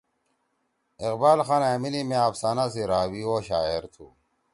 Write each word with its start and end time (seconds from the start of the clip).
اقبال 1.05 1.39
خان 1.47 1.61
أمینی 1.73 2.01
مے 2.09 2.17
افسانہ 2.27 2.65
سی 2.73 2.81
راوی 2.91 3.21
او 3.27 3.35
شاعر 3.47 3.83
تُھو۔ 3.93 4.05